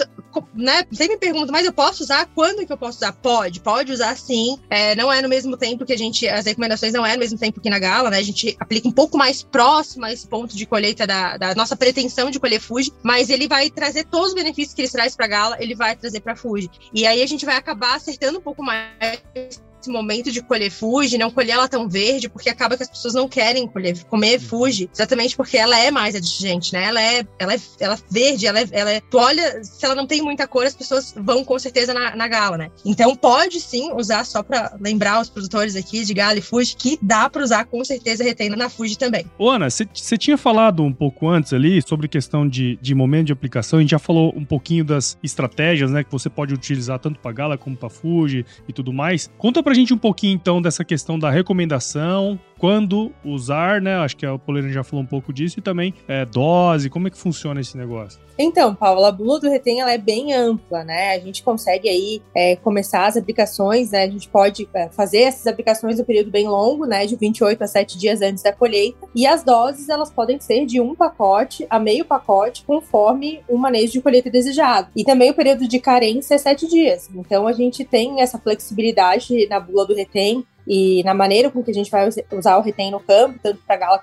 [0.54, 2.26] né, sempre me perguntam, mas eu posso usar?
[2.35, 3.12] Quando que eu posso usar?
[3.12, 4.58] Pode, pode usar sim.
[4.70, 7.38] É, não é no mesmo tempo que a gente, as recomendações não é no mesmo
[7.38, 8.18] tempo que na Gala, né?
[8.18, 11.76] A gente aplica um pouco mais próximo a esse ponto de colheita da, da nossa
[11.76, 15.26] pretensão de colher Fuji, mas ele vai trazer todos os benefícios que ele traz para
[15.26, 16.70] Gala, ele vai trazer para Fuji.
[16.94, 21.18] E aí a gente vai acabar acertando um pouco mais esse momento de colher fuji,
[21.18, 24.88] não colher ela tão verde, porque acaba que as pessoas não querem colher, comer fuji,
[24.92, 26.85] exatamente porque ela é mais adjuvante, né?
[26.85, 29.95] Ela é, ela é, ela é verde, ela é, ela é, tu olha, se ela
[29.95, 32.71] não tem muita cor, as pessoas vão com certeza na, na gala, né?
[32.85, 36.99] Então pode sim usar só para lembrar os produtores aqui de gala e fuji que
[37.03, 39.27] dá para usar com certeza retendo na fuji também.
[39.38, 43.33] Ô Ana, você tinha falado um pouco antes ali sobre questão de, de momento de
[43.33, 47.18] aplicação, a gente já falou um pouquinho das estratégias, né, que você pode utilizar tanto
[47.18, 49.31] para gala como para fuji e tudo mais.
[49.38, 53.96] Conta pra pra gente um pouquinho então dessa questão da recomendação, quando usar, né?
[53.96, 57.11] Acho que a Polina já falou um pouco disso, e também é, dose, como é
[57.11, 58.20] que funciona esse negócio?
[58.38, 61.14] Então, Paula, a bula do retém ela é bem ampla, né?
[61.14, 64.05] A gente consegue aí é, começar as aplicações, né?
[64.05, 67.05] A gente pode é, fazer essas aplicações no período bem longo, né?
[67.05, 69.09] De 28 a 7 dias antes da colheita.
[69.12, 73.92] E as doses, elas podem ser de um pacote a meio pacote, conforme o manejo
[73.92, 74.88] de colheita desejado.
[74.96, 77.11] E também o período de carência é 7 dias.
[77.12, 81.70] Então, a gente tem essa flexibilidade na bula do retém e na maneira com que
[81.70, 84.03] a gente vai usar o retém no campo, tanto para Gala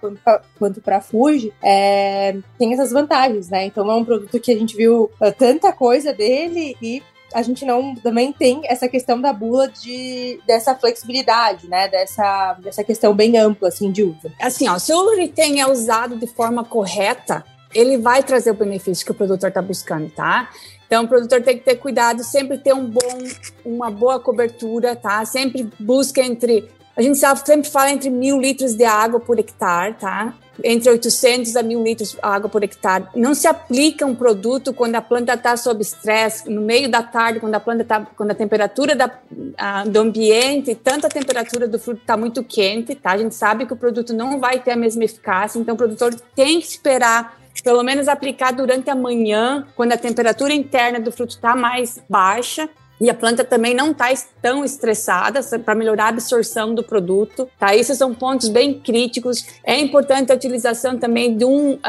[0.58, 3.65] quanto para Fuji, é, tem essas vantagens, né?
[3.65, 7.02] Então é um produto que a gente viu uh, tanta coisa dele e
[7.34, 11.88] a gente não também tem essa questão da bula de dessa flexibilidade, né?
[11.88, 14.32] Dessa, dessa questão bem ampla assim de uso.
[14.41, 17.43] Assim, ó, se o retém é usado de forma correta,
[17.74, 20.50] ele vai trazer o benefício que o produtor está buscando, tá?
[20.89, 23.19] Então, o produtor tem que ter cuidado, sempre ter um bom,
[23.63, 25.23] uma boa cobertura, tá?
[25.23, 26.67] Sempre busca entre.
[26.97, 30.34] A gente sempre fala entre mil litros de água por hectare, tá?
[30.63, 33.06] Entre 800 a mil litros de água por hectare.
[33.15, 37.39] Não se aplica um produto quando a planta está sob estresse, no meio da tarde,
[37.39, 39.12] quando a planta está, quando a temperatura da,
[39.60, 43.12] a, do ambiente, tanto a temperatura do fruto está muito quente, tá?
[43.12, 46.15] A gente sabe que o produto não vai ter a mesma eficácia, então o produtor
[46.36, 51.32] tem que esperar pelo menos aplicar durante a manhã, quando a temperatura interna do fruto
[51.32, 52.69] está mais baixa,
[53.00, 54.10] e a planta também não está
[54.42, 57.50] tão estressada para melhorar a absorção do produto.
[57.58, 57.76] Tá?
[57.76, 59.46] Esses são pontos bem críticos.
[59.64, 61.80] É importante a utilização também de um, uh,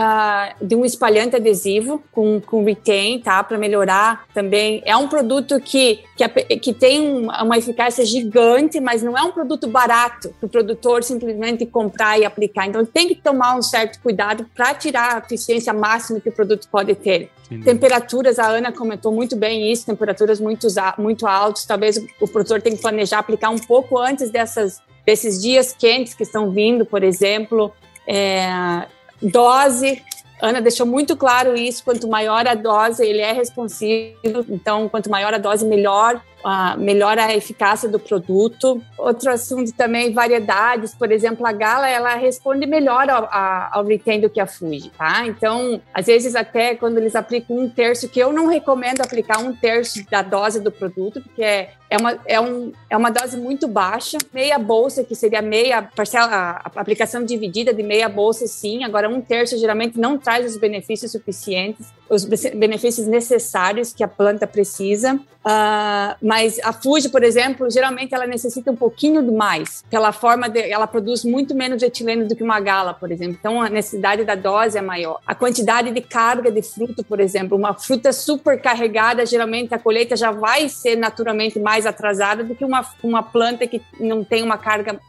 [0.61, 3.43] de um espalhante adesivo com, com retain, tá?
[3.43, 4.83] para melhorar também.
[4.85, 9.67] É um produto que, que, que tem uma eficácia gigante, mas não é um produto
[9.67, 12.67] barato para o produtor simplesmente comprar e aplicar.
[12.67, 16.69] Então tem que tomar um certo cuidado para tirar a eficiência máxima que o produto
[16.71, 17.31] pode ter.
[17.65, 20.69] Temperaturas, a Ana comentou muito bem isso, temperaturas muito,
[21.01, 21.65] muito altas.
[21.65, 26.23] Talvez o produtor tenha que planejar aplicar um pouco antes dessas, desses dias quentes que
[26.23, 27.73] estão vindo, por exemplo.
[28.07, 28.87] É,
[29.21, 30.03] dose,
[30.41, 31.85] Ana deixou muito claro isso.
[31.85, 34.17] Quanto maior a dose, ele é responsivo.
[34.49, 38.83] Então, quanto maior a dose, melhor uh, melhora a eficácia do produto.
[38.97, 43.29] Outro assunto também, variedades, por exemplo, a Gala, ela responde melhor ao,
[43.73, 45.27] ao retain do que a Fuji, tá?
[45.27, 49.55] Então, às vezes até quando eles aplicam um terço, que eu não recomendo aplicar um
[49.55, 53.67] terço da dose do produto, porque é, é uma, é, um, é uma dose muito
[53.67, 54.17] baixa.
[54.33, 58.85] Meia bolsa, que seria meia parcela, a aplicação dividida de meia bolsa, sim.
[58.85, 61.89] Agora, um terço geralmente não traz os benefícios suficientes.
[62.09, 65.15] os benefícios necessários que a planta precisa.
[65.15, 70.61] Uh, mas a Fuji, por exemplo, geralmente ela necessita um pouquinho mais, pela forma de,
[70.61, 73.37] ela produz muito menos etileno do que uma gala, por exemplo.
[73.41, 75.19] Então a necessidade da dose é maior.
[75.27, 80.15] A quantidade de carga de fruto, por exemplo, uma fruta super carregada, geralmente a colheita
[80.15, 84.57] já vai ser naturalmente mais atrasada do que uma, uma planta que não tem uma
[84.57, 85.01] carga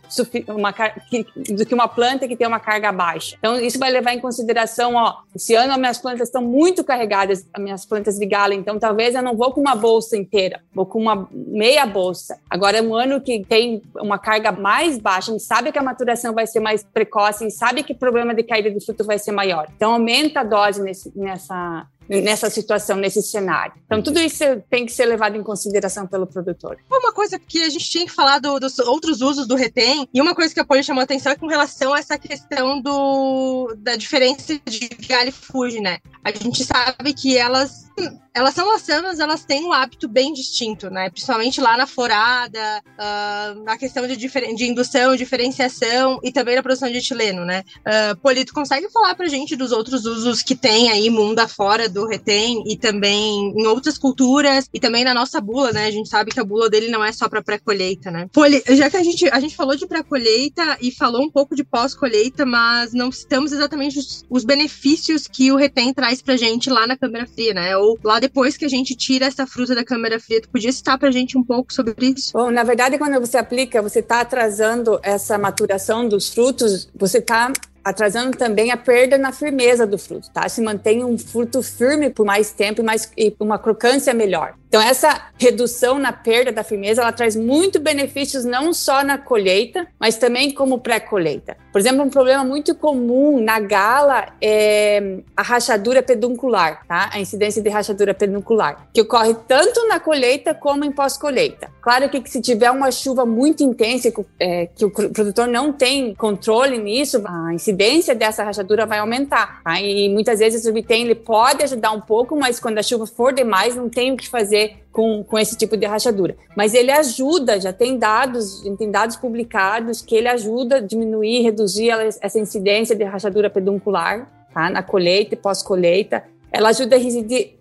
[0.48, 3.36] uma, que, do que uma planta que tem uma carga baixa.
[3.38, 7.48] Então isso vai levar em consideração, ó, esse ano as minhas plantas estão muito carregadas,
[7.54, 10.86] as minhas plantas de gala, então talvez eu não vou com uma bolsa inteira, vou
[10.86, 12.40] com uma meia bolsa.
[12.50, 15.84] Agora é um ano que tem uma carga mais baixa, a gente sabe que a
[15.84, 19.04] maturação vai ser mais precoce, a gente sabe que o problema de caída de fruto
[19.04, 19.68] vai ser maior.
[19.76, 21.86] Então aumenta a dose nesse, nessa
[22.20, 23.74] nessa situação, nesse cenário.
[23.86, 26.78] Então, tudo isso tem que ser levado em consideração pelo produtor.
[26.92, 30.22] Uma coisa que a gente tinha que falar do, dos outros usos do retém, e
[30.22, 33.74] uma coisa que a Poli chamou a atenção é com relação a essa questão do,
[33.78, 36.00] da diferença de galho e fuge, né?
[36.24, 37.90] A gente sabe que elas
[38.34, 41.10] elas são maçãs, elas têm um hábito bem distinto, né?
[41.10, 46.90] Principalmente lá na forada, uh, na questão de, de indução, diferenciação e também na produção
[46.90, 47.64] de etileno, né?
[47.80, 52.01] Uh, Polito, consegue falar pra gente dos outros usos que tem aí mundo afora do
[52.08, 55.86] retém e também em outras culturas e também na nossa bula, né?
[55.86, 58.28] A gente sabe que a bula dele não é só para pré-colheita, né?
[58.32, 61.64] Poli, já que a gente, a gente falou de pré-colheita e falou um pouco de
[61.64, 66.88] pós-colheita, mas não citamos exatamente os, os benefícios que o retém traz pra gente lá
[66.88, 67.78] na câmara fria, né?
[67.78, 70.42] Ou lá depois que a gente tira essa fruta da câmara fria.
[70.42, 72.32] Tu podia citar pra gente um pouco sobre isso?
[72.34, 77.52] Bom, na verdade, quando você aplica, você está atrasando essa maturação dos frutos, você está
[77.84, 80.48] atrasando também a perda na firmeza do fruto, tá?
[80.48, 84.54] Se mantém um fruto firme por mais tempo e, mais, e uma crocância melhor.
[84.72, 89.86] Então, essa redução na perda da firmeza, ela traz muito benefícios não só na colheita,
[90.00, 91.58] mas também como pré-colheita.
[91.74, 97.10] Por exemplo, um problema muito comum na gala é a rachadura peduncular, tá?
[97.12, 101.70] A incidência de rachadura peduncular, que ocorre tanto na colheita como em pós-colheita.
[101.82, 104.10] Claro que se tiver uma chuva muito intensa,
[104.40, 109.82] é, que o produtor não tem controle nisso, a incidência dessa rachadura vai aumentar, tá?
[109.82, 113.34] E muitas vezes o Bitem, ele pode ajudar um pouco, mas quando a chuva for
[113.34, 114.61] demais, não tem o que fazer
[114.92, 116.36] com, com esse tipo de rachadura.
[116.56, 121.90] Mas ele ajuda, já tem dados, tem dados publicados que ele ajuda a diminuir, reduzir
[122.22, 124.70] essa incidência de rachadura peduncular, tá?
[124.70, 126.24] Na colheita e pós-colheita.
[126.54, 127.54] Ela ajuda a residir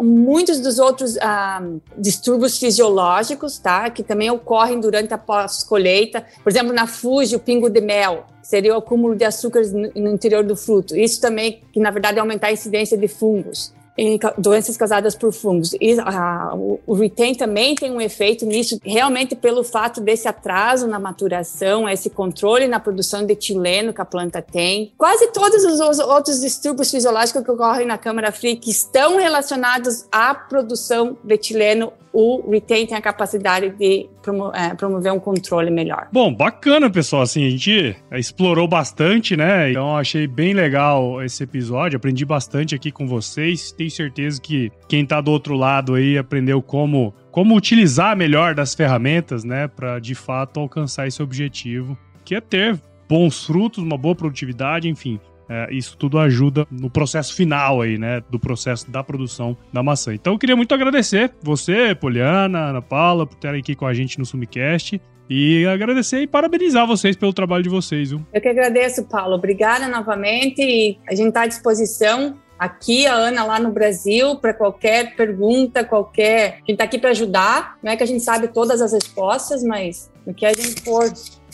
[0.00, 1.60] muitos dos outros ah,
[1.98, 3.90] distúrbios fisiológicos, tá?
[3.90, 6.24] Que também ocorrem durante a pós-colheita.
[6.44, 10.44] Por exemplo, na Fuji, o pingo de mel, seria o acúmulo de açúcares no interior
[10.44, 10.96] do fruto.
[10.96, 15.32] Isso também, que na verdade é aumentar a incidência de fungos em doenças causadas por
[15.32, 15.74] fungos.
[15.80, 20.86] E a, o, o retain também tem um efeito nisso, realmente pelo fato desse atraso
[20.86, 24.92] na maturação, esse controle na produção de etileno que a planta tem.
[24.98, 30.34] Quase todos os outros distúrbios fisiológicos que ocorrem na câmara fria que estão relacionados à
[30.34, 36.08] produção de etileno o Retain tem a capacidade de promo é, promover um controle melhor.
[36.10, 37.20] Bom, bacana, pessoal.
[37.20, 39.70] Assim, a gente explorou bastante, né?
[39.70, 41.98] Então, achei bem legal esse episódio.
[41.98, 43.70] Aprendi bastante aqui com vocês.
[43.70, 48.74] Tenho certeza que quem tá do outro lado aí aprendeu como, como utilizar melhor das
[48.74, 49.68] ferramentas, né?
[49.68, 55.20] Para de fato alcançar esse objetivo, que é ter bons frutos, uma boa produtividade, enfim.
[55.48, 58.22] É, isso tudo ajuda no processo final aí, né?
[58.30, 60.14] Do processo da produção da maçã.
[60.14, 64.18] Então eu queria muito agradecer você, Poliana, Ana Paula, por estarem aqui com a gente
[64.18, 65.00] no Sumicast.
[65.28, 68.24] E agradecer e parabenizar vocês pelo trabalho de vocês, viu?
[68.32, 69.34] Eu que agradeço, Paulo.
[69.34, 70.62] Obrigada novamente.
[70.62, 75.84] E a gente está à disposição aqui, a Ana lá no Brasil, para qualquer pergunta,
[75.84, 76.54] qualquer.
[76.54, 77.76] A gente está aqui para ajudar.
[77.82, 81.12] Não é que a gente sabe todas as respostas, mas o que a gente for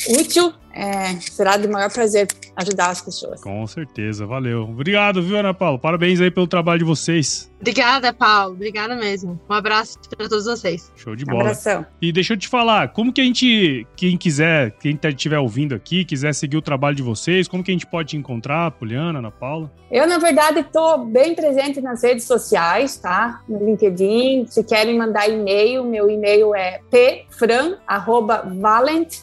[0.09, 3.41] útil, é, será de maior prazer ajudar as pessoas.
[3.43, 4.63] Com certeza, valeu.
[4.63, 5.79] Obrigado, viu, Ana Paula?
[5.79, 7.51] Parabéns aí pelo trabalho de vocês.
[7.61, 8.55] Obrigada, Paulo.
[8.55, 9.41] Obrigada mesmo.
[9.49, 10.91] Um abraço para todos vocês.
[10.97, 11.39] Show de bola.
[11.39, 11.87] Um abração.
[12.01, 16.05] E deixa eu te falar, como que a gente, quem quiser, quem estiver ouvindo aqui,
[16.05, 19.31] quiser seguir o trabalho de vocês, como que a gente pode te encontrar, Poliana, Ana
[19.31, 19.71] Paula?
[19.91, 23.43] Eu, na verdade, estou bem presente nas redes sociais, tá?
[23.49, 24.47] No LinkedIn.
[24.49, 27.87] Se querem mandar e-mail, meu e-mail é pfran.valent,